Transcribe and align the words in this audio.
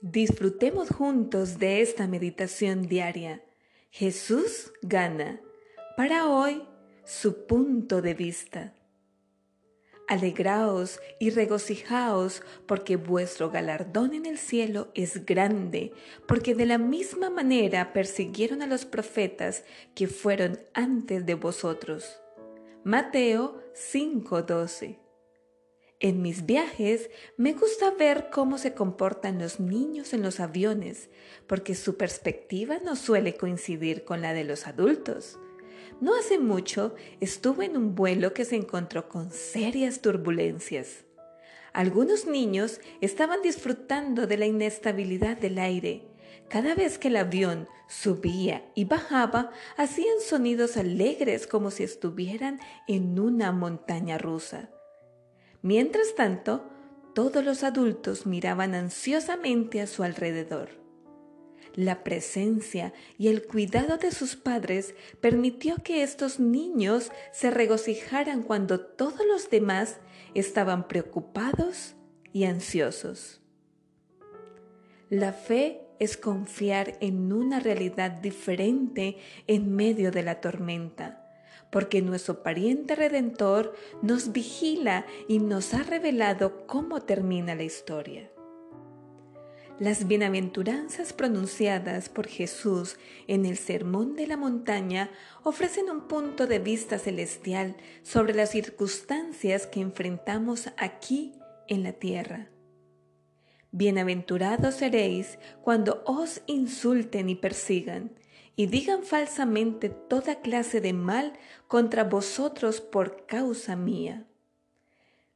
Disfrutemos 0.00 0.90
juntos 0.90 1.58
de 1.58 1.82
esta 1.82 2.06
meditación 2.06 2.86
diaria. 2.86 3.42
Jesús 3.90 4.72
gana. 4.80 5.40
Para 5.96 6.28
hoy, 6.28 6.62
su 7.04 7.48
punto 7.48 8.00
de 8.00 8.14
vista. 8.14 8.74
Alegraos 10.06 11.00
y 11.18 11.30
regocijaos, 11.30 12.42
porque 12.66 12.94
vuestro 12.94 13.50
galardón 13.50 14.14
en 14.14 14.24
el 14.24 14.38
cielo 14.38 14.92
es 14.94 15.26
grande, 15.26 15.92
porque 16.28 16.54
de 16.54 16.66
la 16.66 16.78
misma 16.78 17.28
manera 17.28 17.92
persiguieron 17.92 18.62
a 18.62 18.68
los 18.68 18.84
profetas 18.84 19.64
que 19.96 20.06
fueron 20.06 20.60
antes 20.74 21.26
de 21.26 21.34
vosotros. 21.34 22.20
Mateo 22.84 23.60
5:12 23.74 25.07
en 26.00 26.22
mis 26.22 26.46
viajes 26.46 27.10
me 27.36 27.54
gusta 27.54 27.90
ver 27.90 28.30
cómo 28.30 28.58
se 28.58 28.72
comportan 28.72 29.40
los 29.40 29.58
niños 29.58 30.12
en 30.12 30.22
los 30.22 30.38
aviones, 30.38 31.10
porque 31.48 31.74
su 31.74 31.96
perspectiva 31.96 32.78
no 32.84 32.94
suele 32.94 33.36
coincidir 33.36 34.04
con 34.04 34.22
la 34.22 34.32
de 34.32 34.44
los 34.44 34.68
adultos. 34.68 35.40
No 36.00 36.16
hace 36.16 36.38
mucho 36.38 36.94
estuve 37.20 37.64
en 37.64 37.76
un 37.76 37.96
vuelo 37.96 38.32
que 38.32 38.44
se 38.44 38.54
encontró 38.54 39.08
con 39.08 39.32
serias 39.32 40.00
turbulencias. 40.00 41.04
Algunos 41.72 42.26
niños 42.26 42.80
estaban 43.00 43.42
disfrutando 43.42 44.28
de 44.28 44.36
la 44.36 44.46
inestabilidad 44.46 45.36
del 45.36 45.58
aire. 45.58 46.04
Cada 46.48 46.76
vez 46.76 46.98
que 46.98 47.08
el 47.08 47.16
avión 47.16 47.66
subía 47.88 48.70
y 48.76 48.84
bajaba, 48.84 49.50
hacían 49.76 50.20
sonidos 50.20 50.76
alegres 50.76 51.48
como 51.48 51.72
si 51.72 51.82
estuvieran 51.82 52.60
en 52.86 53.18
una 53.18 53.50
montaña 53.50 54.16
rusa. 54.16 54.70
Mientras 55.62 56.14
tanto, 56.14 56.68
todos 57.14 57.44
los 57.44 57.64
adultos 57.64 58.26
miraban 58.26 58.74
ansiosamente 58.74 59.80
a 59.80 59.86
su 59.86 60.04
alrededor. 60.04 60.70
La 61.74 62.04
presencia 62.04 62.92
y 63.18 63.28
el 63.28 63.46
cuidado 63.46 63.98
de 63.98 64.10
sus 64.12 64.36
padres 64.36 64.94
permitió 65.20 65.76
que 65.76 66.02
estos 66.02 66.40
niños 66.40 67.10
se 67.32 67.50
regocijaran 67.50 68.42
cuando 68.42 68.80
todos 68.80 69.24
los 69.26 69.50
demás 69.50 69.98
estaban 70.34 70.86
preocupados 70.88 71.94
y 72.32 72.44
ansiosos. 72.44 73.40
La 75.10 75.32
fe 75.32 75.82
es 75.98 76.16
confiar 76.16 76.96
en 77.00 77.32
una 77.32 77.60
realidad 77.60 78.12
diferente 78.12 79.18
en 79.46 79.74
medio 79.74 80.10
de 80.10 80.22
la 80.22 80.40
tormenta 80.40 81.27
porque 81.70 82.02
nuestro 82.02 82.42
pariente 82.42 82.94
redentor 82.94 83.74
nos 84.02 84.32
vigila 84.32 85.06
y 85.28 85.38
nos 85.38 85.74
ha 85.74 85.82
revelado 85.82 86.66
cómo 86.66 87.02
termina 87.02 87.54
la 87.54 87.64
historia. 87.64 88.30
Las 89.78 90.08
bienaventuranzas 90.08 91.12
pronunciadas 91.12 92.08
por 92.08 92.26
Jesús 92.26 92.96
en 93.28 93.46
el 93.46 93.56
Sermón 93.56 94.16
de 94.16 94.26
la 94.26 94.36
Montaña 94.36 95.08
ofrecen 95.44 95.88
un 95.88 96.08
punto 96.08 96.48
de 96.48 96.58
vista 96.58 96.98
celestial 96.98 97.76
sobre 98.02 98.34
las 98.34 98.50
circunstancias 98.50 99.68
que 99.68 99.80
enfrentamos 99.80 100.70
aquí 100.76 101.38
en 101.68 101.84
la 101.84 101.92
tierra. 101.92 102.48
Bienaventurados 103.70 104.74
seréis 104.74 105.38
cuando 105.62 106.02
os 106.06 106.40
insulten 106.46 107.28
y 107.28 107.36
persigan 107.36 108.10
y 108.58 108.66
digan 108.66 109.04
falsamente 109.04 109.88
toda 109.88 110.40
clase 110.40 110.80
de 110.80 110.92
mal 110.92 111.34
contra 111.68 112.02
vosotros 112.02 112.80
por 112.80 113.24
causa 113.24 113.76
mía. 113.76 114.26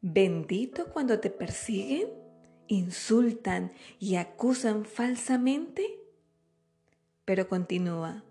Bendito 0.00 0.86
cuando 0.92 1.18
te 1.18 1.28
persiguen, 1.28 2.10
insultan 2.68 3.72
y 3.98 4.14
acusan 4.14 4.84
falsamente. 4.84 5.98
Pero 7.24 7.48
continúa, 7.48 8.22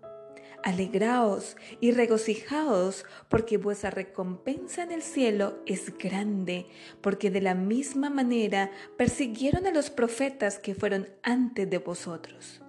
alegraos 0.64 1.58
y 1.82 1.90
regocijaos, 1.90 3.04
porque 3.28 3.58
vuestra 3.58 3.90
recompensa 3.90 4.84
en 4.84 4.92
el 4.92 5.02
cielo 5.02 5.58
es 5.66 5.98
grande, 5.98 6.64
porque 7.02 7.30
de 7.30 7.42
la 7.42 7.54
misma 7.54 8.08
manera 8.08 8.70
persiguieron 8.96 9.66
a 9.66 9.70
los 9.70 9.90
profetas 9.90 10.58
que 10.58 10.74
fueron 10.74 11.10
antes 11.22 11.68
de 11.68 11.76
vosotros. 11.76 12.62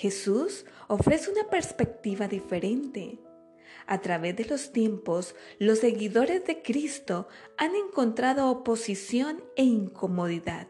Jesús 0.00 0.64
ofrece 0.88 1.30
una 1.30 1.50
perspectiva 1.50 2.26
diferente. 2.26 3.18
A 3.86 4.00
través 4.00 4.34
de 4.34 4.46
los 4.46 4.72
tiempos, 4.72 5.34
los 5.58 5.80
seguidores 5.80 6.42
de 6.46 6.62
Cristo 6.62 7.28
han 7.58 7.74
encontrado 7.74 8.48
oposición 8.48 9.44
e 9.56 9.64
incomodidad. 9.64 10.68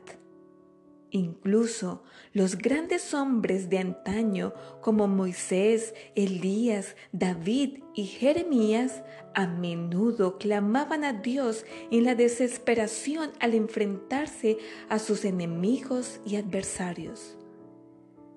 Incluso 1.13 2.03
los 2.33 2.59
grandes 2.59 3.15
hombres 3.15 3.71
de 3.71 3.79
antaño 3.79 4.53
como 4.81 5.07
Moisés, 5.07 5.95
Elías, 6.17 6.97
David 7.13 7.85
y 7.95 8.07
Jeremías 8.07 9.05
a 9.37 9.47
menudo 9.47 10.39
clamaban 10.39 11.05
a 11.05 11.13
Dios 11.13 11.65
en 11.93 12.03
la 12.03 12.17
desesperación 12.17 13.31
al 13.39 13.55
enfrentarse 13.55 14.59
a 14.89 14.99
sus 14.99 15.25
enemigos 15.25 16.19
y 16.27 16.35
adversarios. 16.35 17.37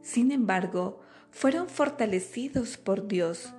Sin 0.03 0.31
embargo, 0.31 0.99
fueron 1.31 1.67
fortalecidos 1.67 2.77
por 2.77 3.07
Dios, 3.07 3.53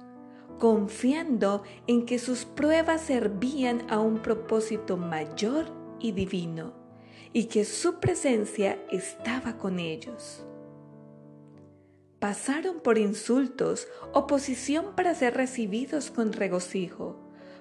confiando 0.61 1.65
en 1.87 2.05
que 2.07 2.19
sus 2.19 2.45
pruebas 2.45 3.01
servían 3.01 3.91
a 3.91 3.99
un 3.99 4.21
propósito 4.21 4.97
mayor 4.97 5.67
y 5.99 6.13
divino, 6.13 6.75
y 7.33 7.47
que 7.47 7.65
su 7.65 7.99
presencia 7.99 8.79
estaba 8.93 9.57
con 9.57 9.81
ellos. 9.81 10.45
Pasaron 12.21 12.81
por 12.81 12.99
insultos, 12.99 13.89
oposición 14.13 14.95
para 14.95 15.15
ser 15.15 15.35
recibidos 15.35 16.11
con 16.11 16.33
regocijo, 16.33 17.19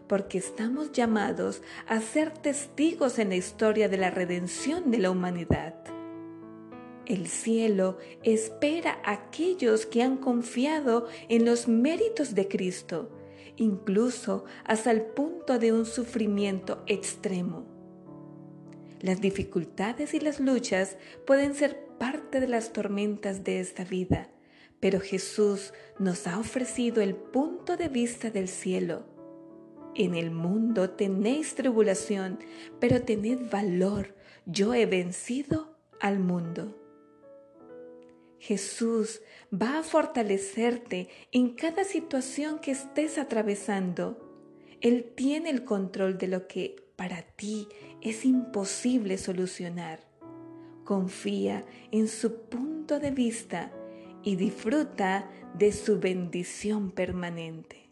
porque 0.07 0.37
estamos 0.37 0.91
llamados 0.91 1.61
a 1.87 2.01
ser 2.01 2.31
testigos 2.31 3.17
en 3.17 3.29
la 3.29 3.35
historia 3.35 3.87
de 3.87 3.97
la 3.97 4.11
redención 4.11 4.91
de 4.91 4.99
la 4.99 5.09
humanidad. 5.09 5.92
El 7.05 7.27
cielo 7.27 7.97
espera 8.23 8.99
a 9.03 9.11
aquellos 9.11 9.85
que 9.85 10.01
han 10.01 10.17
confiado 10.17 11.07
en 11.27 11.43
los 11.43 11.67
méritos 11.67 12.33
de 12.33 12.47
Cristo, 12.47 13.09
incluso 13.57 14.45
hasta 14.63 14.91
el 14.91 15.01
punto 15.01 15.59
de 15.59 15.73
un 15.73 15.85
sufrimiento 15.85 16.81
extremo. 16.87 17.65
Las 19.01 19.19
dificultades 19.19 20.13
y 20.13 20.21
las 20.21 20.39
luchas 20.39 20.97
pueden 21.25 21.55
ser 21.55 21.77
parte 21.99 22.39
de 22.39 22.47
las 22.47 22.71
tormentas 22.71 23.43
de 23.43 23.59
esta 23.59 23.83
vida, 23.83 24.29
pero 24.79 25.01
Jesús 25.01 25.73
nos 25.99 26.25
ha 26.25 26.39
ofrecido 26.39 27.01
el 27.01 27.15
punto 27.15 27.75
de 27.75 27.89
vista 27.89 28.29
del 28.29 28.47
cielo. 28.47 29.03
En 29.93 30.15
el 30.15 30.31
mundo 30.31 30.89
tenéis 30.91 31.53
tribulación, 31.55 32.39
pero 32.79 33.01
tened 33.01 33.51
valor, 33.51 34.15
yo 34.45 34.73
he 34.73 34.85
vencido 34.85 35.77
al 35.99 36.19
mundo. 36.19 36.82
Jesús 38.43 39.21
va 39.53 39.79
a 39.79 39.83
fortalecerte 39.83 41.07
en 41.31 41.51
cada 41.51 41.85
situación 41.85 42.59
que 42.59 42.71
estés 42.71 43.17
atravesando. 43.17 44.17
Él 44.81 45.13
tiene 45.15 45.49
el 45.49 45.63
control 45.63 46.17
de 46.17 46.27
lo 46.27 46.45
que 46.49 46.75
para 46.97 47.21
ti 47.21 47.69
es 48.01 48.25
imposible 48.25 49.17
solucionar. 49.17 50.01
Confía 50.83 51.63
en 51.91 52.09
su 52.09 52.41
punto 52.49 52.99
de 52.99 53.11
vista 53.11 53.71
y 54.23 54.35
disfruta 54.35 55.31
de 55.57 55.71
su 55.71 56.01
bendición 56.01 56.91
permanente. 56.91 57.82